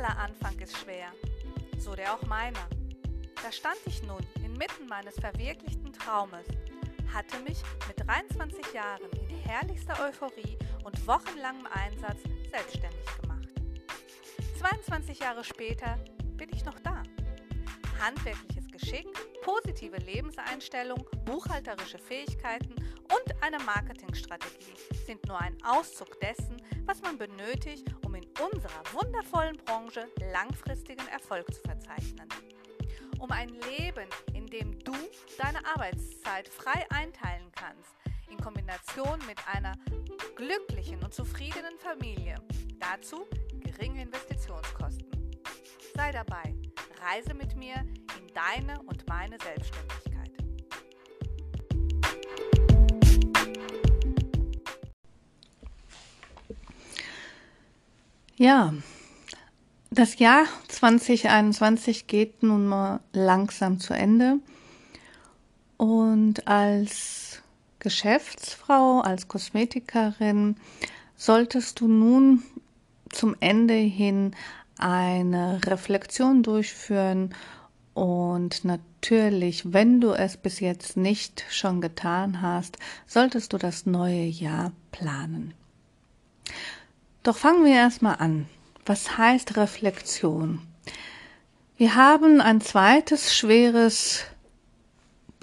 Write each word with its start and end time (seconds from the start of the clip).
Aller 0.00 0.18
Anfang 0.18 0.58
ist 0.60 0.78
schwer, 0.78 1.12
so 1.76 1.94
der 1.94 2.14
auch 2.14 2.22
meiner. 2.22 2.66
Da 3.42 3.52
stand 3.52 3.76
ich 3.84 4.02
nun 4.02 4.26
inmitten 4.42 4.86
meines 4.88 5.14
verwirklichten 5.20 5.92
Traumes, 5.92 6.46
hatte 7.12 7.38
mich 7.40 7.58
mit 7.86 8.00
23 8.08 8.72
Jahren 8.72 9.10
in 9.28 9.36
herrlichster 9.40 10.02
Euphorie 10.02 10.56
und 10.84 11.06
wochenlangem 11.06 11.66
Einsatz 11.66 12.22
selbstständig 12.50 13.20
gemacht. 13.20 13.48
22 14.58 15.18
Jahre 15.18 15.44
später 15.44 15.98
bin 16.38 16.48
ich 16.54 16.64
noch 16.64 16.78
da. 16.80 17.02
Handwerkliches 18.00 18.68
Geschick, 18.68 19.06
positive 19.42 19.98
Lebenseinstellung, 19.98 21.06
buchhalterische 21.26 21.98
Fähigkeiten 21.98 22.74
und 22.74 23.42
eine 23.42 23.58
Marketingstrategie 23.58 24.72
sind 25.04 25.26
nur 25.26 25.38
ein 25.38 25.58
Auszug 25.62 26.18
dessen, 26.20 26.56
was 26.86 27.02
man 27.02 27.18
benötigt, 27.18 27.86
um 28.06 28.09
in 28.20 28.44
unserer 28.44 28.82
wundervollen 28.92 29.56
Branche 29.56 30.08
langfristigen 30.32 31.06
Erfolg 31.08 31.52
zu 31.52 31.60
verzeichnen. 31.62 32.28
Um 33.18 33.30
ein 33.30 33.48
Leben, 33.48 34.08
in 34.34 34.46
dem 34.46 34.78
du 34.80 34.92
deine 35.38 35.64
Arbeitszeit 35.66 36.48
frei 36.48 36.86
einteilen 36.90 37.50
kannst, 37.52 37.94
in 38.30 38.38
Kombination 38.38 39.18
mit 39.26 39.38
einer 39.46 39.74
glücklichen 40.36 41.02
und 41.02 41.12
zufriedenen 41.12 41.78
Familie. 41.78 42.36
Dazu 42.78 43.26
geringe 43.60 44.02
Investitionskosten. 44.02 45.10
Sei 45.94 46.12
dabei, 46.12 46.54
reise 47.02 47.34
mit 47.34 47.56
mir 47.56 47.74
in 47.74 48.26
deine 48.34 48.80
und 48.82 49.06
meine 49.08 49.36
Selbstständigkeit. 49.40 50.09
Ja, 58.40 58.72
das 59.90 60.18
Jahr 60.18 60.46
2021 60.68 62.06
geht 62.06 62.42
nun 62.42 62.64
mal 62.64 63.00
langsam 63.12 63.80
zu 63.80 63.92
Ende. 63.92 64.38
Und 65.76 66.48
als 66.48 67.42
Geschäftsfrau, 67.80 69.00
als 69.00 69.28
Kosmetikerin 69.28 70.56
solltest 71.16 71.80
du 71.80 71.88
nun 71.88 72.42
zum 73.10 73.36
Ende 73.40 73.74
hin 73.74 74.34
eine 74.78 75.60
Reflexion 75.66 76.42
durchführen 76.42 77.34
und 77.92 78.64
natürlich, 78.64 79.74
wenn 79.74 80.00
du 80.00 80.12
es 80.12 80.38
bis 80.38 80.60
jetzt 80.60 80.96
nicht 80.96 81.44
schon 81.50 81.82
getan 81.82 82.40
hast, 82.40 82.78
solltest 83.06 83.52
du 83.52 83.58
das 83.58 83.84
neue 83.84 84.24
Jahr 84.24 84.72
planen. 84.92 85.52
Doch 87.22 87.36
fangen 87.36 87.64
wir 87.66 87.74
erstmal 87.74 88.16
an. 88.16 88.46
Was 88.86 89.18
heißt 89.18 89.58
Reflexion? 89.58 90.62
Wir 91.76 91.94
haben 91.94 92.40
ein 92.40 92.62
zweites 92.62 93.34
schweres 93.34 94.24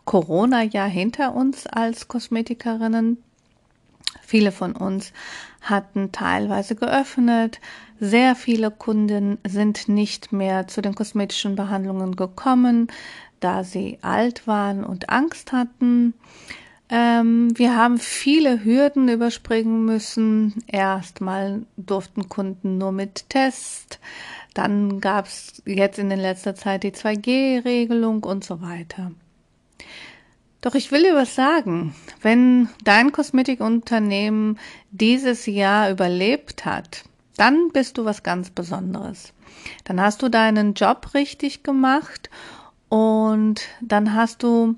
Corona-Jahr 0.06 0.88
hinter 0.88 1.36
uns 1.36 1.68
als 1.68 2.08
Kosmetikerinnen. 2.08 3.24
Viele 4.22 4.52
von 4.52 4.76
uns 4.76 5.14
hatten 5.62 6.12
teilweise 6.12 6.76
geöffnet. 6.76 7.60
Sehr 8.00 8.36
viele 8.36 8.72
Kunden 8.72 9.38
sind 9.46 9.88
nicht 9.88 10.32
mehr 10.32 10.68
zu 10.68 10.82
den 10.82 10.96
kosmetischen 10.96 11.56
Behandlungen 11.56 12.16
gekommen, 12.16 12.88
da 13.40 13.64
sie 13.64 14.00
alt 14.02 14.48
waren 14.48 14.84
und 14.84 15.10
Angst 15.10 15.52
hatten. 15.52 16.16
Ähm, 16.90 17.58
wir 17.58 17.76
haben 17.76 17.98
viele 17.98 18.64
Hürden 18.64 19.10
überspringen 19.10 19.86
müssen. 19.86 20.64
Erstmal 20.68 21.64
durften 21.76 22.30
Kunden 22.30 22.78
nur 22.78 22.92
mit 22.92 23.30
Test, 23.30 24.00
dann 24.58 25.02
gab 25.02 25.28
es 25.28 25.62
jetzt 25.66 26.00
in 26.00 26.10
der 26.10 26.18
letzter 26.18 26.56
Zeit 26.56 26.82
die 26.82 26.92
2G-Regelung 26.92 28.24
und 28.24 28.44
so 28.44 28.60
weiter. 28.60 29.12
Doch 30.62 30.74
ich 30.74 30.92
will 30.92 31.04
dir 31.04 31.14
was 31.14 31.36
sagen. 31.36 31.94
Wenn 32.24 32.68
dein 32.84 33.12
Kosmetikunternehmen 33.12 34.58
dieses 34.90 35.46
Jahr 35.46 35.92
überlebt 35.92 36.66
hat, 36.66 37.04
dann 37.36 37.70
bist 37.72 38.00
du 38.00 38.06
was 38.06 38.24
ganz 38.24 38.50
Besonderes. 38.50 39.32
Dann 39.84 40.02
hast 40.02 40.24
du 40.24 40.30
deinen 40.30 40.74
Job 40.74 41.14
richtig 41.14 41.62
gemacht 41.62 42.32
und 42.90 43.62
dann 43.80 44.16
hast 44.16 44.42
du 44.42 44.76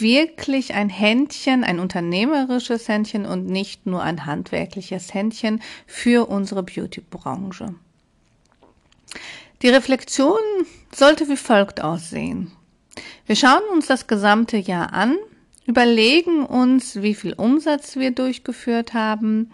wirklich 0.00 0.74
ein 0.74 0.88
Händchen, 0.88 1.64
ein 1.64 1.78
unternehmerisches 1.78 2.88
Händchen 2.88 3.26
und 3.26 3.46
nicht 3.46 3.86
nur 3.86 4.02
ein 4.02 4.26
handwerkliches 4.26 5.14
Händchen 5.14 5.60
für 5.86 6.28
unsere 6.28 6.62
Beauty-Branche. 6.62 7.74
Die 9.62 9.68
Reflexion 9.68 10.38
sollte 10.94 11.28
wie 11.28 11.36
folgt 11.36 11.82
aussehen. 11.82 12.52
Wir 13.26 13.36
schauen 13.36 13.62
uns 13.72 13.86
das 13.86 14.06
gesamte 14.06 14.56
Jahr 14.58 14.92
an, 14.92 15.16
überlegen 15.66 16.44
uns, 16.44 17.00
wie 17.00 17.14
viel 17.14 17.32
Umsatz 17.32 17.96
wir 17.96 18.10
durchgeführt 18.10 18.94
haben, 18.94 19.50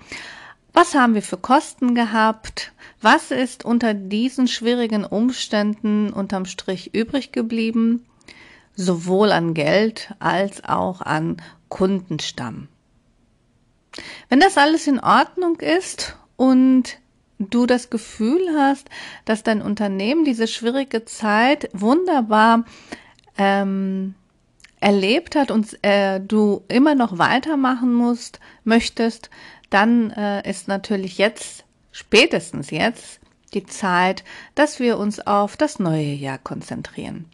was 0.72 0.94
haben 0.94 1.14
wir 1.14 1.22
für 1.22 1.36
Kosten 1.36 1.94
gehabt, 1.94 2.72
was 3.00 3.30
ist 3.30 3.64
unter 3.64 3.94
diesen 3.94 4.46
schwierigen 4.46 5.04
Umständen 5.04 6.12
unterm 6.12 6.44
Strich 6.44 6.94
übrig 6.94 7.32
geblieben, 7.32 8.06
sowohl 8.80 9.32
an 9.32 9.54
Geld 9.54 10.14
als 10.18 10.64
auch 10.64 11.00
an 11.00 11.36
Kundenstamm. 11.68 12.68
Wenn 14.28 14.40
das 14.40 14.56
alles 14.56 14.86
in 14.86 15.00
Ordnung 15.00 15.60
ist 15.60 16.16
und 16.36 16.98
du 17.38 17.66
das 17.66 17.90
Gefühl 17.90 18.40
hast, 18.56 18.88
dass 19.24 19.42
dein 19.42 19.62
Unternehmen 19.62 20.24
diese 20.24 20.46
schwierige 20.46 21.04
Zeit 21.04 21.68
wunderbar 21.72 22.64
ähm, 23.38 24.14
erlebt 24.80 25.36
hat 25.36 25.50
und 25.50 25.78
äh, 25.82 26.20
du 26.20 26.62
immer 26.68 26.94
noch 26.94 27.18
weitermachen 27.18 27.92
musst, 27.92 28.40
möchtest, 28.64 29.30
dann 29.70 30.10
äh, 30.10 30.48
ist 30.48 30.68
natürlich 30.68 31.18
jetzt, 31.18 31.64
spätestens 31.92 32.70
jetzt, 32.70 33.20
die 33.54 33.66
Zeit, 33.66 34.22
dass 34.54 34.78
wir 34.78 34.98
uns 34.98 35.20
auf 35.26 35.56
das 35.56 35.78
neue 35.78 36.12
Jahr 36.12 36.38
konzentrieren. 36.38 37.26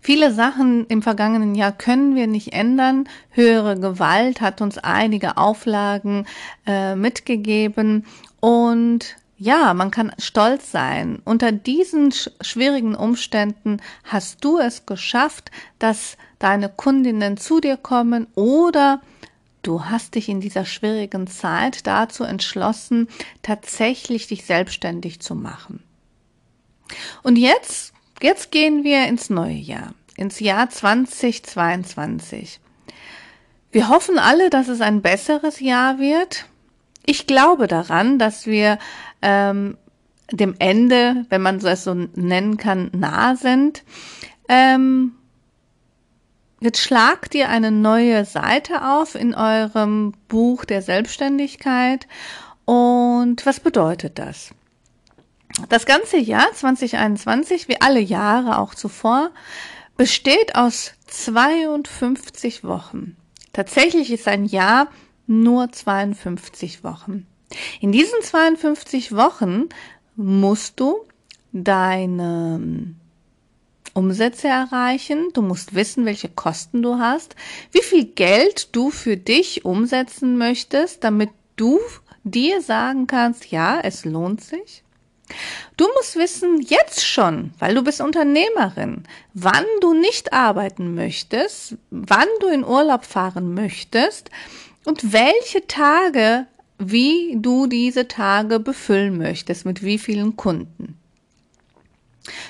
Viele 0.00 0.32
Sachen 0.32 0.86
im 0.86 1.02
vergangenen 1.02 1.54
Jahr 1.54 1.72
können 1.72 2.14
wir 2.14 2.26
nicht 2.26 2.52
ändern. 2.52 3.08
Höhere 3.30 3.78
Gewalt 3.78 4.40
hat 4.40 4.60
uns 4.60 4.78
einige 4.78 5.36
Auflagen 5.36 6.26
äh, 6.66 6.94
mitgegeben 6.94 8.04
und 8.40 9.16
ja, 9.36 9.74
man 9.74 9.90
kann 9.90 10.12
stolz 10.18 10.70
sein. 10.70 11.20
Unter 11.24 11.50
diesen 11.50 12.12
sch 12.12 12.30
schwierigen 12.40 12.94
Umständen 12.94 13.78
hast 14.04 14.44
du 14.44 14.58
es 14.58 14.86
geschafft, 14.86 15.50
dass 15.78 16.16
deine 16.38 16.68
Kundinnen 16.68 17.36
zu 17.36 17.60
dir 17.60 17.76
kommen 17.76 18.26
oder 18.34 19.00
du 19.62 19.86
hast 19.86 20.14
dich 20.14 20.28
in 20.28 20.40
dieser 20.40 20.64
schwierigen 20.64 21.26
Zeit 21.26 21.86
dazu 21.86 22.24
entschlossen, 22.24 23.08
tatsächlich 23.42 24.26
dich 24.26 24.44
selbstständig 24.44 25.20
zu 25.20 25.34
machen. 25.34 25.82
Und 27.22 27.36
jetzt, 27.36 27.93
jetzt 28.24 28.50
gehen 28.50 28.84
wir 28.84 29.06
ins 29.06 29.28
neue 29.28 29.52
Jahr, 29.52 29.92
ins 30.16 30.40
Jahr 30.40 30.70
2022. 30.70 32.58
Wir 33.70 33.90
hoffen 33.90 34.18
alle, 34.18 34.48
dass 34.48 34.68
es 34.68 34.80
ein 34.80 35.02
besseres 35.02 35.60
Jahr 35.60 35.98
wird. 35.98 36.46
Ich 37.04 37.26
glaube 37.26 37.66
daran, 37.66 38.18
dass 38.18 38.46
wir 38.46 38.78
ähm, 39.20 39.76
dem 40.30 40.54
Ende, 40.58 41.26
wenn 41.28 41.42
man 41.42 41.56
es 41.56 41.84
so 41.84 41.92
nennen 41.92 42.56
kann, 42.56 42.90
nah 42.94 43.36
sind. 43.36 43.82
Ähm, 44.48 45.12
jetzt 46.60 46.80
schlagt 46.80 47.34
ihr 47.34 47.50
eine 47.50 47.70
neue 47.70 48.24
Seite 48.24 48.86
auf 48.86 49.16
in 49.16 49.34
eurem 49.34 50.14
Buch 50.28 50.64
der 50.64 50.80
Selbstständigkeit. 50.80 52.06
Und 52.64 53.44
was 53.44 53.60
bedeutet 53.60 54.18
das? 54.18 54.54
Das 55.68 55.86
ganze 55.86 56.18
Jahr 56.18 56.52
2021, 56.52 57.68
wie 57.68 57.80
alle 57.80 58.00
Jahre 58.00 58.58
auch 58.58 58.74
zuvor, 58.74 59.30
besteht 59.96 60.56
aus 60.56 60.92
52 61.06 62.64
Wochen. 62.64 63.16
Tatsächlich 63.52 64.10
ist 64.10 64.26
ein 64.26 64.44
Jahr 64.44 64.88
nur 65.26 65.70
52 65.70 66.82
Wochen. 66.82 67.26
In 67.80 67.92
diesen 67.92 68.20
52 68.20 69.14
Wochen 69.14 69.68
musst 70.16 70.80
du 70.80 70.96
deine 71.52 72.58
ähm, 72.60 72.96
Umsätze 73.94 74.48
erreichen, 74.48 75.28
du 75.34 75.42
musst 75.42 75.74
wissen, 75.74 76.04
welche 76.04 76.28
Kosten 76.28 76.82
du 76.82 76.98
hast, 76.98 77.36
wie 77.70 77.82
viel 77.82 78.04
Geld 78.04 78.74
du 78.74 78.90
für 78.90 79.16
dich 79.16 79.64
umsetzen 79.64 80.36
möchtest, 80.36 81.04
damit 81.04 81.30
du 81.54 81.78
dir 82.24 82.60
sagen 82.60 83.06
kannst, 83.06 83.50
ja, 83.52 83.78
es 83.80 84.04
lohnt 84.04 84.42
sich. 84.42 84.83
Du 85.76 85.86
musst 85.96 86.16
wissen, 86.16 86.60
jetzt 86.60 87.04
schon, 87.04 87.52
weil 87.58 87.74
du 87.74 87.82
bist 87.82 88.00
Unternehmerin, 88.00 89.04
wann 89.32 89.64
du 89.80 89.94
nicht 89.94 90.32
arbeiten 90.32 90.94
möchtest, 90.94 91.76
wann 91.90 92.28
du 92.40 92.48
in 92.48 92.64
Urlaub 92.64 93.04
fahren 93.04 93.54
möchtest 93.54 94.30
und 94.84 95.12
welche 95.12 95.66
Tage 95.66 96.46
wie 96.78 97.36
du 97.38 97.66
diese 97.66 98.08
Tage 98.08 98.60
befüllen 98.60 99.16
möchtest, 99.18 99.64
mit 99.64 99.82
wie 99.82 99.98
vielen 99.98 100.36
Kunden. 100.36 100.98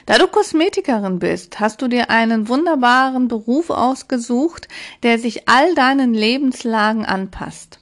Da 0.06 0.18
du 0.18 0.28
Kosmetikerin 0.28 1.18
bist, 1.18 1.58
hast 1.58 1.82
du 1.82 1.88
dir 1.88 2.10
einen 2.10 2.48
wunderbaren 2.48 3.28
Beruf 3.28 3.70
ausgesucht, 3.70 4.68
der 5.02 5.18
sich 5.18 5.48
all 5.48 5.74
deinen 5.74 6.14
Lebenslagen 6.14 7.04
anpasst. 7.04 7.80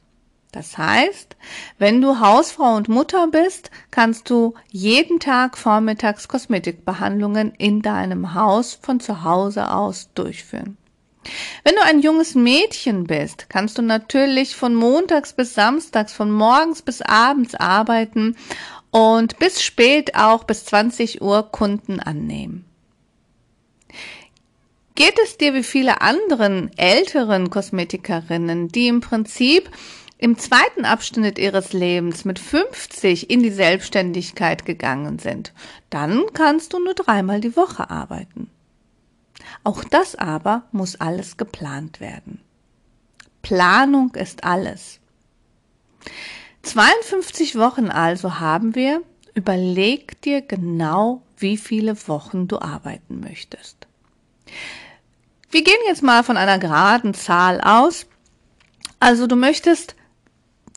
Das 0.52 0.76
heißt, 0.76 1.34
wenn 1.78 2.02
du 2.02 2.20
Hausfrau 2.20 2.76
und 2.76 2.88
Mutter 2.88 3.26
bist, 3.28 3.70
kannst 3.90 4.28
du 4.28 4.52
jeden 4.68 5.18
Tag 5.18 5.56
vormittags 5.56 6.28
Kosmetikbehandlungen 6.28 7.54
in 7.56 7.80
deinem 7.80 8.34
Haus 8.34 8.78
von 8.80 9.00
zu 9.00 9.24
Hause 9.24 9.70
aus 9.70 10.10
durchführen. 10.14 10.76
Wenn 11.64 11.74
du 11.74 11.82
ein 11.82 12.00
junges 12.00 12.34
Mädchen 12.34 13.04
bist, 13.04 13.48
kannst 13.48 13.78
du 13.78 13.82
natürlich 13.82 14.54
von 14.54 14.74
montags 14.74 15.32
bis 15.32 15.54
samstags, 15.54 16.12
von 16.12 16.30
morgens 16.30 16.82
bis 16.82 17.00
abends 17.00 17.54
arbeiten 17.54 18.36
und 18.90 19.38
bis 19.38 19.62
spät 19.62 20.16
auch 20.16 20.44
bis 20.44 20.66
20 20.66 21.22
Uhr 21.22 21.50
Kunden 21.50 21.98
annehmen. 21.98 22.66
Geht 24.94 25.18
es 25.24 25.38
dir 25.38 25.54
wie 25.54 25.62
viele 25.62 26.02
anderen 26.02 26.70
älteren 26.76 27.48
Kosmetikerinnen, 27.48 28.68
die 28.68 28.88
im 28.88 29.00
Prinzip 29.00 29.70
im 30.22 30.38
zweiten 30.38 30.84
Abschnitt 30.84 31.36
ihres 31.36 31.72
Lebens 31.72 32.24
mit 32.24 32.38
50 32.38 33.28
in 33.28 33.42
die 33.42 33.50
Selbstständigkeit 33.50 34.64
gegangen 34.64 35.18
sind, 35.18 35.52
dann 35.90 36.26
kannst 36.32 36.72
du 36.72 36.78
nur 36.78 36.94
dreimal 36.94 37.40
die 37.40 37.56
Woche 37.56 37.90
arbeiten. 37.90 38.48
Auch 39.64 39.82
das 39.82 40.14
aber 40.14 40.62
muss 40.70 40.94
alles 40.94 41.38
geplant 41.38 41.98
werden. 41.98 42.40
Planung 43.42 44.14
ist 44.14 44.44
alles. 44.44 45.00
52 46.62 47.58
Wochen 47.58 47.88
also 47.88 48.38
haben 48.38 48.76
wir. 48.76 49.02
Überleg 49.34 50.20
dir 50.20 50.40
genau, 50.40 51.22
wie 51.36 51.56
viele 51.56 51.96
Wochen 52.06 52.46
du 52.46 52.60
arbeiten 52.60 53.18
möchtest. 53.18 53.88
Wir 55.50 55.64
gehen 55.64 55.74
jetzt 55.88 56.04
mal 56.04 56.22
von 56.22 56.36
einer 56.36 56.60
geraden 56.60 57.12
Zahl 57.12 57.60
aus. 57.60 58.06
Also 59.00 59.26
du 59.26 59.34
möchtest 59.34 59.96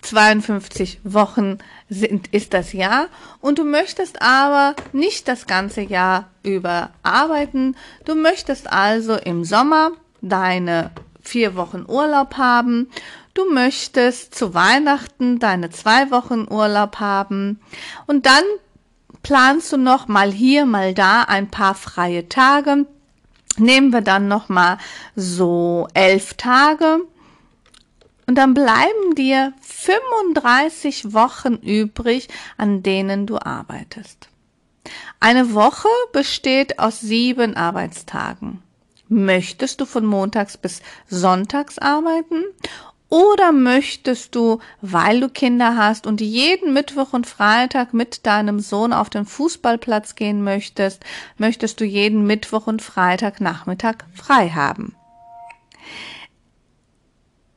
52 0.05 0.99
Wochen 1.03 1.57
sind, 1.89 2.33
ist 2.33 2.53
das 2.53 2.73
Jahr 2.73 3.07
und 3.41 3.59
du 3.59 3.63
möchtest 3.63 4.21
aber 4.21 4.75
nicht 4.93 5.27
das 5.27 5.47
ganze 5.47 5.81
Jahr 5.81 6.29
über 6.43 6.91
arbeiten. 7.03 7.75
Du 8.05 8.15
möchtest 8.15 8.71
also 8.71 9.15
im 9.15 9.43
Sommer 9.43 9.91
deine 10.21 10.91
vier 11.21 11.55
Wochen 11.55 11.85
Urlaub 11.87 12.37
haben. 12.37 12.89
Du 13.33 13.51
möchtest 13.51 14.35
zu 14.35 14.53
Weihnachten 14.53 15.39
deine 15.39 15.69
zwei 15.69 16.11
Wochen 16.11 16.47
Urlaub 16.49 16.99
haben 16.99 17.59
und 18.07 18.25
dann 18.25 18.43
planst 19.23 19.73
du 19.73 19.77
noch 19.77 20.07
mal 20.07 20.31
hier, 20.31 20.65
mal 20.65 20.93
da 20.93 21.23
ein 21.23 21.49
paar 21.49 21.75
freie 21.75 22.29
Tage. 22.29 22.85
Nehmen 23.57 23.91
wir 23.91 24.01
dann 24.01 24.27
noch 24.27 24.49
mal 24.49 24.77
so 25.15 25.87
elf 25.93 26.35
Tage 26.35 26.99
und 28.27 28.35
dann 28.35 28.53
bleiben 28.53 29.15
dir 29.15 29.53
35 29.61 31.13
Wochen 31.13 31.55
übrig, 31.55 32.27
an 32.57 32.83
denen 32.83 33.25
du 33.25 33.37
arbeitest. 33.37 34.29
Eine 35.19 35.53
Woche 35.53 35.89
besteht 36.11 36.79
aus 36.79 36.99
sieben 36.99 37.55
Arbeitstagen. 37.55 38.61
Möchtest 39.07 39.81
du 39.81 39.85
von 39.85 40.05
montags 40.05 40.57
bis 40.57 40.81
sonntags 41.07 41.77
arbeiten? 41.77 42.43
Oder 43.09 43.51
möchtest 43.51 44.33
du, 44.33 44.59
weil 44.81 45.19
du 45.19 45.29
Kinder 45.29 45.77
hast 45.77 46.07
und 46.07 46.21
jeden 46.21 46.73
Mittwoch 46.73 47.13
und 47.13 47.27
Freitag 47.27 47.93
mit 47.93 48.25
deinem 48.25 48.59
Sohn 48.59 48.93
auf 48.93 49.11
den 49.11 49.25
Fußballplatz 49.25 50.15
gehen 50.15 50.43
möchtest, 50.43 51.03
möchtest 51.37 51.79
du 51.79 51.85
jeden 51.85 52.25
Mittwoch 52.25 52.65
und 52.65 52.81
Freitag 52.81 53.41
Nachmittag 53.41 54.05
frei 54.13 54.49
haben? 54.49 54.95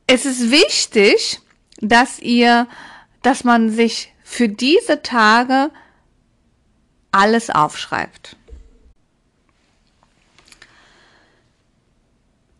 Es 0.09 0.25
ist 0.25 0.49
wichtig, 0.49 1.39
dass 1.81 2.17
ihr, 2.17 2.67
dass 3.21 3.43
man 3.43 3.69
sich 3.69 4.11
für 4.23 4.49
diese 4.49 5.03
Tage 5.03 5.69
alles 7.11 7.51
aufschreibt. 7.51 8.35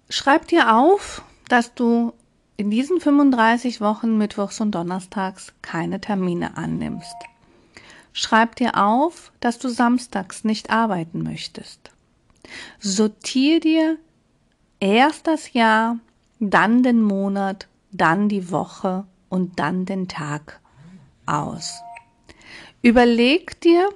Schreib 0.10 0.48
dir 0.48 0.76
auf, 0.76 1.24
dass 1.48 1.74
du 1.74 2.14
in 2.56 2.70
diesen 2.70 3.02
35 3.02 3.82
Wochen 3.82 4.20
Mittwochs 4.20 4.62
und 4.62 4.72
Donnerstags 4.74 5.54
keine 5.64 6.00
Termine 6.00 6.56
annimmst. 6.56 7.16
Schreib 8.14 8.58
dir 8.58 8.78
auf, 8.78 9.32
dass 9.40 9.58
du 9.58 9.70
samstags 9.70 10.44
nicht 10.44 10.70
arbeiten 10.70 11.24
möchtest. 11.24 11.90
Sortier 12.80 13.60
dir 13.60 13.98
erst 14.80 15.26
das 15.26 15.54
Jahr 15.54 15.98
dann 16.40 16.84
den 16.84 17.02
Monat, 17.02 17.68
dann 17.92 18.30
die 18.30 18.52
Woche 18.52 19.06
und 19.30 19.60
dann 19.60 19.86
den 19.86 20.08
Tag 20.08 20.60
aus. 21.26 21.82
Überleg 22.82 23.60
dir, 23.62 23.90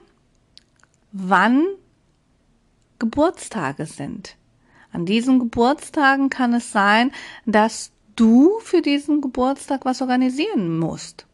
wann 1.12 1.66
Geburtstage 3.00 3.86
sind. 3.86 4.36
An 4.92 5.06
diesen 5.06 5.40
Geburtstagen 5.40 6.30
kann 6.30 6.54
es 6.54 6.72
sein, 6.72 7.12
dass 7.46 7.92
du 8.16 8.60
für 8.60 8.82
diesen 8.82 9.22
Geburtstag 9.22 9.86
was 9.86 10.02
organisieren 10.02 10.78
musst. 10.78 11.26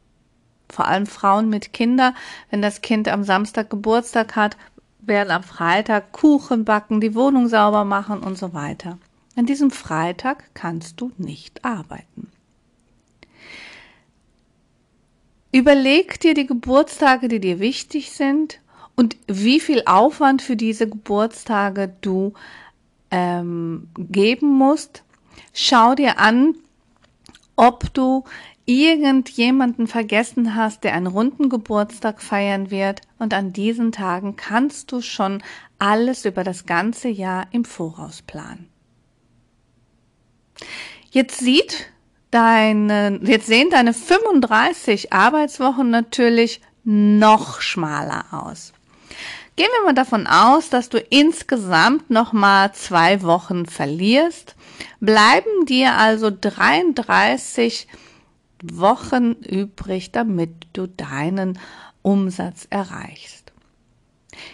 Vor 0.70 0.86
allem 0.86 1.08
Frauen 1.08 1.50
mit 1.50 1.74
Kindern, 1.74 2.16
wenn 2.52 2.62
das 2.62 2.82
Kind 2.82 3.08
am 3.08 3.24
Samstag 3.24 3.70
Geburtstag 3.70 4.36
hat, 4.36 4.56
werden 5.00 5.32
am 5.32 5.44
Freitag 5.44 6.12
Kuchen 6.12 6.64
backen, 6.64 7.02
die 7.02 7.16
Wohnung 7.16 7.48
sauber 7.48 7.84
machen 7.84 8.20
und 8.20 8.38
so 8.38 8.54
weiter. 8.54 9.00
An 9.40 9.46
diesem 9.46 9.72
Freitag 9.72 10.54
kannst 10.54 11.00
du 11.00 11.14
nicht 11.18 11.64
arbeiten. 11.64 12.30
Überleg 15.54 16.20
dir 16.20 16.34
die 16.34 16.46
Geburtstage, 16.46 17.30
die 17.30 17.40
dir 17.40 17.62
wichtig 17.62 18.12
sind 18.12 18.60
und 18.98 19.16
wie 19.28 19.62
viel 19.62 19.84
Aufwand 19.86 20.42
für 20.42 20.58
diese 20.58 20.90
Geburtstage 20.90 21.96
du 22.02 22.34
ähm, 23.12 23.88
geben 23.98 24.50
musst. 24.50 25.06
Schau 25.54 25.96
dir 25.96 26.20
an, 26.20 26.56
ob 27.56 27.94
du 27.94 28.26
irgendjemanden 28.66 29.88
vergessen 29.88 30.54
hast, 30.54 30.84
der 30.84 30.96
einen 30.96 31.08
runden 31.08 31.48
Geburtstag 31.48 32.22
feiern 32.22 32.72
wird 32.72 33.04
und 33.20 33.34
an 33.34 33.54
diesen 33.54 33.94
Tagen 33.94 34.36
kannst 34.36 34.92
du 34.92 35.00
schon 35.00 35.42
alles 35.78 36.26
über 36.26 36.44
das 36.44 36.66
ganze 36.66 37.08
Jahr 37.08 37.48
im 37.54 37.64
Voraus 37.64 38.22
planen. 38.22 38.70
Jetzt 41.12 41.40
sieht 41.40 41.88
deine, 42.32 43.20
jetzt 43.24 43.48
sehen 43.48 43.70
deine 43.70 43.94
35 43.94 45.12
Arbeitswochen 45.14 45.90
natürlich 45.90 46.62
noch 46.84 47.62
schmaler 47.62 48.26
aus. 48.32 48.74
Gehen 49.56 49.68
wir 49.78 49.86
mal 49.86 49.94
davon 49.94 50.26
aus, 50.26 50.70
dass 50.70 50.88
du 50.88 51.00
insgesamt 51.00 52.10
noch 52.10 52.32
mal 52.32 52.72
zwei 52.74 53.22
Wochen 53.24 53.66
verlierst, 53.66 54.56
bleiben 55.02 55.66
dir 55.66 55.96
also 55.96 56.32
33 56.32 57.88
Wochen 58.64 59.34
übrig, 59.34 60.12
damit 60.12 60.52
du 60.74 60.88
deinen 60.88 61.60
Umsatz 62.02 62.68
erreichst. 62.70 63.52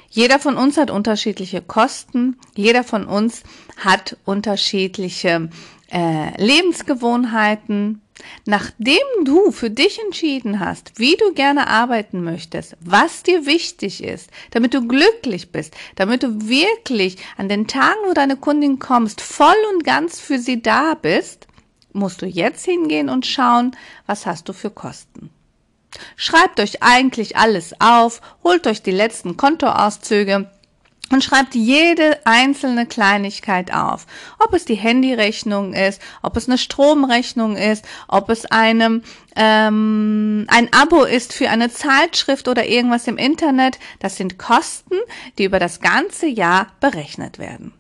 Jeder 0.09 0.39
von 0.39 0.57
uns 0.57 0.77
hat 0.77 0.89
unterschiedliche 0.89 1.62
Kosten, 1.62 2.38
jeder 2.55 2.83
von 2.83 3.05
uns 3.05 3.43
hat 3.77 4.17
unterschiedliche 4.25 5.50
äh, 5.92 6.42
Lebensgewohnheiten, 6.42 8.01
nachdem 8.46 9.04
du 9.24 9.51
für 9.51 9.70
dich 9.70 10.00
entschieden 10.00 10.60
hast, 10.60 10.94
wie 10.98 11.15
du 11.15 11.34
gerne 11.34 11.68
arbeiten 11.68 12.24
möchtest, 12.24 12.75
was 12.80 13.24
dir 13.24 13.46
wichtig 13.46 14.04
ist, 14.04 14.30
damit 14.51 14.74
du 14.74 14.88
glücklich 14.88 15.51
bist, 15.51 15.75
damit 15.96 16.24
du 16.24 16.48
wirklich 16.48 17.18
an 17.38 17.50
den 17.50 17.68
Tagen, 17.68 18.00
wo 18.08 18.13
deine 18.13 18.38
Kundin 18.38 18.80
kommst, 18.80 19.22
voll 19.22 19.56
und 19.74 19.84
ganz 19.84 20.20
für 20.20 20.39
sie 20.39 20.62
da 20.62 20.94
bist, 20.96 21.48
musst 21.94 22.22
du 22.22 22.25
jetzt 22.25 22.65
hingehen 22.65 23.10
und 23.10 23.25
schauen, 23.25 23.75
was 24.06 24.25
hast 24.25 24.50
du 24.50 24.54
für 24.54 24.70
Kosten. 24.70 25.30
Schreibt 26.18 26.60
euch 26.60 26.84
eigentlich 26.84 27.38
alles 27.38 27.74
auf, 27.80 28.22
holt 28.44 28.68
euch 28.68 28.82
die 28.82 28.92
letzten 28.92 29.38
Kontoauszüge, 29.38 30.50
und 31.12 31.24
schreibt 31.24 31.55
jede 31.55 32.19
einzelne 32.25 32.85
Kleinigkeit 32.85 33.74
auf. 33.74 34.05
Ob 34.39 34.53
es 34.53 34.65
die 34.65 34.75
Handyrechnung 34.75 35.74
ist, 35.74 36.01
ob 36.21 36.35
es 36.38 36.47
eine 36.47 36.57
Stromrechnung 36.57 37.57
ist, 37.57 37.85
ob 38.07 38.29
es 38.29 38.45
einem 38.45 39.03
ähm, 39.35 40.45
ein 40.47 40.74
Abo 40.74 41.03
ist 41.03 41.33
für 41.33 41.50
eine 41.50 41.69
Zeitschrift 41.71 42.47
oder 42.47 42.65
irgendwas 42.65 43.07
im 43.07 43.17
Internet. 43.17 43.79
Das 44.00 44.15
sind 44.15 44.38
Kosten, 44.38 44.95
die 45.38 45.43
über 45.43 45.59
das 45.59 45.79
ganze 45.79 46.27
Jahr 46.27 46.67
berechnet 46.79 47.38
werden. 47.39 47.74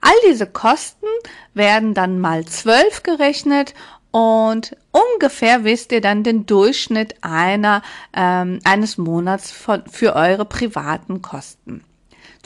All 0.00 0.14
diese 0.28 0.46
Kosten 0.46 1.06
werden 1.54 1.94
dann 1.94 2.18
mal 2.18 2.44
zwölf 2.44 3.02
gerechnet 3.02 3.74
und 4.10 4.76
ungefähr 4.90 5.64
wisst 5.64 5.92
ihr 5.92 6.00
dann 6.00 6.22
den 6.22 6.46
Durchschnitt 6.46 7.16
einer, 7.20 7.82
ähm, 8.14 8.60
eines 8.64 8.96
Monats 8.96 9.50
von, 9.50 9.84
für 9.86 10.16
eure 10.16 10.44
privaten 10.44 11.20
Kosten. 11.20 11.84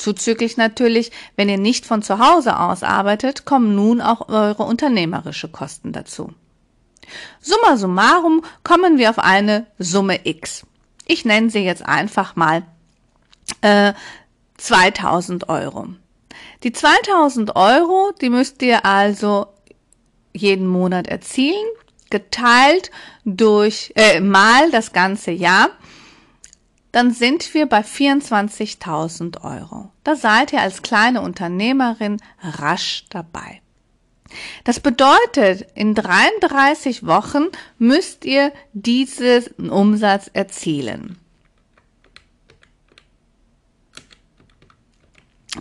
Zuzüglich 0.03 0.57
natürlich, 0.57 1.13
wenn 1.37 1.49
ihr 1.49 1.59
nicht 1.59 1.87
von 1.87 2.03
zu 2.03 2.19
Hause 2.19 2.59
aus 2.59 2.83
arbeitet, 2.83 3.45
kommen 3.45 3.77
nun 3.77 4.01
auch 4.01 4.29
eure 4.29 4.65
unternehmerische 4.65 5.47
Kosten 5.47 5.93
dazu. 5.93 6.35
Summa 7.41 7.77
summarum 7.77 8.43
kommen 8.65 8.99
wir 8.99 9.11
auf 9.11 9.21
eine 9.21 9.65
Summe 9.79 10.27
X. 10.27 10.67
Ich 11.07 11.25
nenne 11.25 11.51
sie 11.51 11.61
jetzt 11.61 11.87
einfach 11.87 12.35
mal 12.35 12.65
äh, 13.61 13.93
2000 14.57 15.49
Euro. 15.49 15.91
Die 16.65 16.73
2000 16.73 17.55
Euro, 17.55 18.11
die 18.21 18.31
müsst 18.31 18.61
ihr 18.63 18.85
also 18.85 19.47
jeden 20.33 20.67
Monat 20.67 21.07
erzielen, 21.07 21.65
geteilt 22.11 22.91
durch 23.25 23.93
äh, 23.95 24.19
mal 24.19 24.69
das 24.73 24.93
ganze 24.93 25.31
Jahr, 25.31 25.71
dann 26.93 27.11
sind 27.11 27.55
wir 27.55 27.67
bei 27.67 27.81
24.000 27.81 29.43
Euro. 29.43 29.91
Da 30.05 30.15
seid 30.15 30.53
ihr 30.53 30.61
als 30.61 30.83
kleine 30.83 31.23
Unternehmerin 31.23 32.19
rasch 32.41 33.05
dabei. 33.11 33.63
Das 34.65 34.81
bedeutet, 34.81 35.67
in 35.75 35.95
33 35.95 37.07
Wochen 37.07 37.49
müsst 37.79 38.25
ihr 38.25 38.53
diesen 38.73 39.71
Umsatz 39.71 40.31
erzielen. 40.33 41.19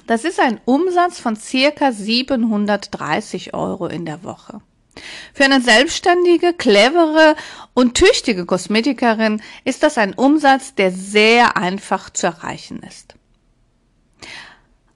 Das 0.08 0.24
ist 0.24 0.40
ein 0.40 0.62
Umsatz 0.64 1.20
von 1.20 1.36
circa 1.36 1.92
730 1.92 3.54
Euro 3.54 3.88
in 3.88 4.06
der 4.06 4.24
Woche. 4.24 4.62
Für 5.42 5.46
eine 5.46 5.62
selbstständige, 5.62 6.54
clevere 6.54 7.36
und 7.74 7.96
tüchtige 7.96 8.46
Kosmetikerin 8.46 9.42
ist 9.66 9.82
das 9.82 9.98
ein 9.98 10.14
Umsatz, 10.14 10.76
der 10.76 10.92
sehr 10.92 11.58
einfach 11.58 12.12
zu 12.12 12.28
erreichen 12.28 12.84
ist. 12.88 13.16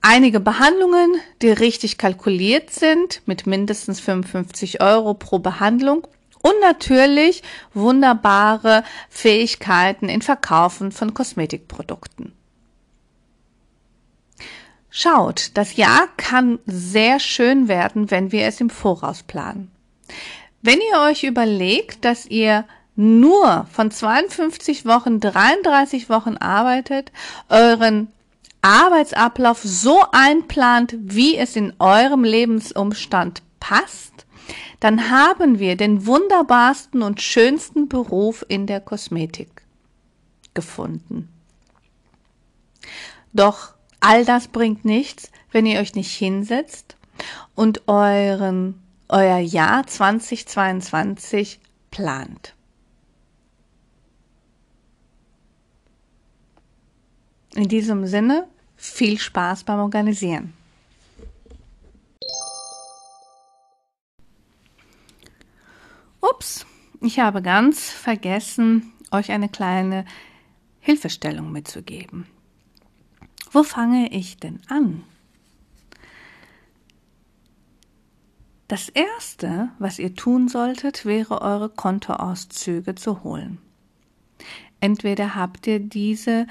Einige 0.02 0.40
Behandlungen, 0.40 1.16
die 1.42 1.50
richtig 1.50 1.98
kalkuliert 1.98 2.70
sind, 2.70 3.24
mit 3.26 3.48
mindestens 3.48 4.00
55 4.02 4.82
Euro 4.84 5.16
pro 5.16 5.40
Behandlung 5.40 6.08
und 6.44 6.54
natürlich 6.62 7.42
wunderbare 7.74 8.84
Fähigkeiten 9.10 10.10
in 10.10 10.22
Verkaufen 10.22 10.92
von 10.92 11.16
Kosmetikprodukten. 11.16 12.34
Schaut, 14.92 15.50
das 15.56 15.76
Jahr 15.76 16.08
kann 16.18 16.60
sehr 16.68 17.20
schön 17.20 17.68
werden, 17.68 18.12
wenn 18.12 18.32
wir 18.32 18.46
es 18.46 18.62
im 18.62 18.70
Voraus 18.70 19.24
planen. 19.24 19.72
Wenn 20.62 20.80
ihr 20.80 21.02
euch 21.02 21.24
überlegt, 21.24 22.06
dass 22.06 22.26
ihr 22.26 22.66
nur 22.96 23.68
von 23.72 23.92
52 23.92 24.86
Wochen 24.86 25.20
33 25.20 26.10
Wochen 26.10 26.38
arbeitet, 26.38 27.12
euren 27.50 28.08
Arbeitsablauf 28.62 29.62
so 29.64 30.00
einplant, 30.12 30.96
wie 30.98 31.38
es 31.38 31.56
in 31.56 31.74
eurem 31.80 32.24
Lebensumstand 32.24 33.44
passt, 33.60 34.26
dann 34.80 35.10
haben 35.10 35.60
wir 35.60 35.76
den 35.76 36.06
wunderbarsten 36.06 37.02
und 37.02 37.22
schönsten 37.22 37.88
Beruf 37.88 38.46
in 38.48 38.66
der 38.66 38.80
Kosmetik 38.80 39.64
gefunden. 40.54 41.30
Doch 43.34 43.76
All 44.08 44.24
das 44.24 44.50
bringt 44.50 44.86
nichts, 44.86 45.32
wenn 45.52 45.66
ihr 45.66 45.80
euch 45.80 45.96
nicht 45.96 46.16
hinsetzt 46.16 46.96
und 47.56 47.88
euren, 47.88 48.80
euer 49.10 49.40
Jahr 49.40 49.86
2022 49.86 51.60
plant. 51.92 52.56
In 57.56 57.70
diesem 57.70 58.06
Sinne, 58.06 58.48
viel 58.76 59.18
Spaß 59.18 59.64
beim 59.64 59.80
Organisieren. 59.80 60.54
Ups, 66.20 66.66
ich 67.02 67.20
habe 67.20 67.42
ganz 67.42 67.90
vergessen, 67.90 68.92
euch 69.12 69.32
eine 69.32 69.48
kleine 69.48 70.06
Hilfestellung 70.80 71.52
mitzugeben. 71.52 72.28
Wo 73.52 73.64
fange 73.64 74.12
ich 74.12 74.38
denn 74.38 74.60
an? 74.68 75.04
Das 78.68 78.90
Erste, 78.90 79.70
was 79.78 80.00
ihr 80.00 80.16
tun 80.16 80.48
solltet, 80.48 81.06
wäre 81.06 81.42
eure 81.42 81.70
Kontoauszüge 81.70 82.96
zu 82.96 83.24
holen. 83.24 83.60
Entweder 84.80 85.36
habt 85.36 85.68
ihr 85.68 85.80
diese 85.80 86.48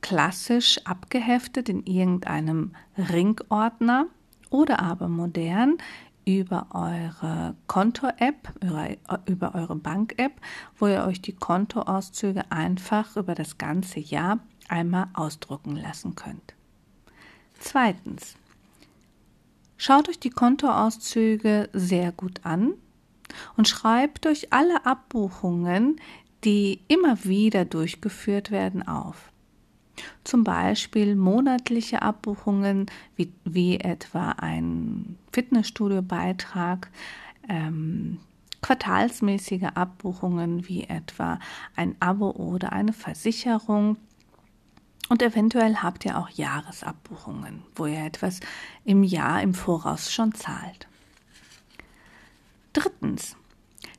klassisch 0.00 0.78
abgeheftet 0.84 1.68
in 1.68 1.84
irgendeinem 1.84 2.72
Ringordner 2.96 4.06
oder 4.50 4.80
aber 4.80 5.08
modern 5.08 5.78
über 6.24 6.68
eure 6.70 7.56
Konto-App, 7.66 8.52
über, 9.26 9.54
eure 9.54 9.76
Bank-App, 9.76 10.40
wo 10.76 10.86
ihr 10.86 11.04
euch 11.04 11.20
die 11.20 11.34
Kontoauszüge 11.34 12.50
einfach 12.50 13.16
über 13.16 13.34
das 13.34 13.58
ganze 13.58 14.00
Jahr 14.00 14.38
einmal 14.68 15.08
ausdrucken 15.14 15.76
lassen 15.76 16.14
könnt. 16.14 16.54
Zweitens. 17.58 18.36
Schaut 19.76 20.08
euch 20.08 20.18
die 20.18 20.30
Kontoauszüge 20.30 21.68
sehr 21.72 22.12
gut 22.12 22.40
an 22.44 22.74
und 23.56 23.68
schreibt 23.68 24.26
euch 24.26 24.52
alle 24.52 24.86
Abbuchungen, 24.86 26.00
die 26.44 26.80
immer 26.88 27.24
wieder 27.24 27.64
durchgeführt 27.64 28.50
werden, 28.50 28.86
auf. 28.86 29.32
Zum 30.24 30.44
Beispiel 30.44 31.16
monatliche 31.16 32.02
Abbuchungen 32.02 32.86
wie, 33.16 33.32
wie 33.44 33.78
etwa 33.78 34.30
ein 34.32 35.18
Fitnessstudio-Beitrag, 35.32 36.90
ähm, 37.48 38.18
quartalsmäßige 38.62 39.68
Abbuchungen 39.74 40.68
wie 40.68 40.84
etwa 40.84 41.38
ein 41.76 41.94
Abo 42.00 42.30
oder 42.30 42.72
eine 42.72 42.92
Versicherung 42.92 43.96
und 45.08 45.22
eventuell 45.22 45.76
habt 45.76 46.04
ihr 46.04 46.18
auch 46.18 46.28
Jahresabbuchungen, 46.30 47.62
wo 47.74 47.86
ihr 47.86 48.04
etwas 48.04 48.40
im 48.84 49.02
Jahr 49.02 49.42
im 49.42 49.54
Voraus 49.54 50.12
schon 50.12 50.34
zahlt. 50.34 50.88
Drittens. 52.72 53.36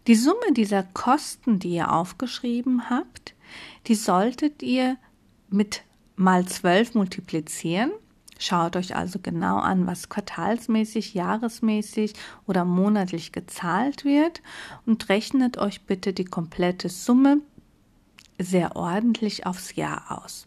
Die 0.08 0.16
Summe 0.16 0.54
dieser 0.54 0.84
Kosten, 0.84 1.60
die 1.60 1.72
ihr 1.72 1.92
aufgeschrieben 1.92 2.90
habt, 2.90 3.36
die 3.88 3.96
solltet 3.96 4.64
ihr 4.64 4.98
mit 5.50 5.84
mal 6.16 6.46
zwölf 6.46 6.94
multiplizieren. 6.94 7.92
Schaut 8.40 8.76
euch 8.76 8.96
also 8.96 9.20
genau 9.20 9.58
an, 9.58 9.88
was 9.88 10.10
quartalsmäßig, 10.10 11.14
jahresmäßig 11.14 12.14
oder 12.46 12.66
monatlich 12.66 13.32
gezahlt 13.32 14.06
wird 14.06 14.42
und 14.86 15.10
rechnet 15.10 15.58
euch 15.58 15.82
bitte 15.86 16.14
die 16.14 16.26
komplette 16.26 16.90
Summe 16.90 17.40
sehr 18.40 18.76
ordentlich 18.76 19.46
aufs 19.46 19.76
Jahr 19.76 20.24
aus. 20.24 20.47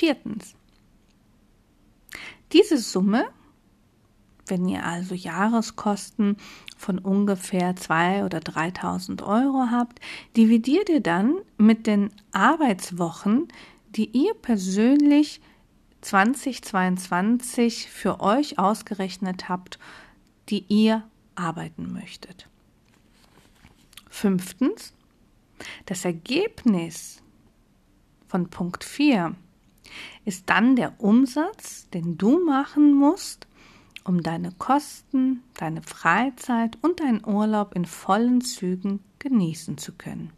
Viertens. 0.00 0.54
Diese 2.52 2.78
Summe, 2.78 3.28
wenn 4.46 4.66
ihr 4.66 4.86
also 4.86 5.14
Jahreskosten 5.14 6.38
von 6.78 6.98
ungefähr 6.98 7.76
2.000 7.76 8.24
oder 8.24 8.38
3.000 8.38 9.22
Euro 9.22 9.66
habt, 9.70 10.00
dividiert 10.38 10.88
ihr 10.88 11.02
dann 11.02 11.34
mit 11.58 11.86
den 11.86 12.08
Arbeitswochen, 12.32 13.48
die 13.90 14.08
ihr 14.16 14.32
persönlich 14.32 15.42
2022 16.00 17.90
für 17.90 18.20
euch 18.20 18.58
ausgerechnet 18.58 19.50
habt, 19.50 19.78
die 20.48 20.64
ihr 20.68 21.06
arbeiten 21.34 21.92
möchtet. 21.92 22.48
Fünftens, 24.08 24.94
das 25.84 26.06
Ergebnis 26.06 27.22
von 28.28 28.48
Punkt 28.48 28.82
4 28.82 29.36
ist 30.24 30.50
dann 30.50 30.76
der 30.76 31.00
Umsatz, 31.00 31.88
den 31.90 32.18
du 32.18 32.44
machen 32.44 32.94
musst, 32.94 33.46
um 34.04 34.22
deine 34.22 34.52
Kosten, 34.52 35.42
deine 35.58 35.82
Freizeit 35.82 36.78
und 36.82 37.00
deinen 37.00 37.24
Urlaub 37.24 37.74
in 37.74 37.84
vollen 37.84 38.40
Zügen 38.40 39.00
genießen 39.18 39.78
zu 39.78 39.92
können. 39.92 40.32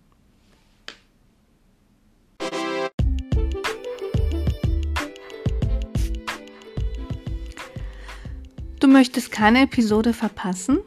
Du 8.80 8.88
möchtest 8.88 9.30
keine 9.30 9.62
Episode 9.62 10.12
verpassen? 10.12 10.80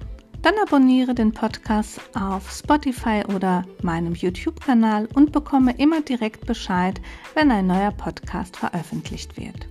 Dann 0.45 0.59
abonniere 0.61 1.15
den 1.15 1.31
Podcast 1.31 1.99
auf 2.13 2.51
Spotify 2.51 3.23
oder 3.33 3.65
meinem 3.81 4.13
YouTube-Kanal 4.13 5.09
und 5.15 5.31
bekomme 5.31 5.75
immer 5.79 6.01
direkt 6.01 6.45
Bescheid, 6.45 7.01
wenn 7.33 7.49
ein 7.49 7.65
neuer 7.65 7.89
Podcast 7.89 8.55
veröffentlicht 8.55 9.37
wird. 9.37 9.67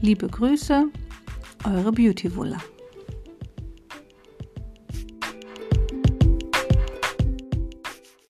Liebe 0.00 0.26
Grüße, 0.26 0.86
eure 1.64 1.92
Beauty 1.92 2.34
Wulla. 2.34 2.58